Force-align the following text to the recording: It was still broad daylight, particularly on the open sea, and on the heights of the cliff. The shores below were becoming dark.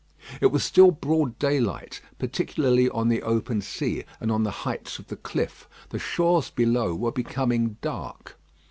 It 0.41 0.47
was 0.47 0.63
still 0.63 0.89
broad 0.89 1.37
daylight, 1.37 2.01
particularly 2.17 2.89
on 2.89 3.07
the 3.07 3.21
open 3.21 3.61
sea, 3.61 4.03
and 4.19 4.31
on 4.31 4.41
the 4.41 4.49
heights 4.65 4.97
of 4.97 5.09
the 5.09 5.15
cliff. 5.15 5.69
The 5.89 5.99
shores 5.99 6.49
below 6.49 6.95
were 6.95 7.11
becoming 7.11 7.77
dark. 7.81 8.35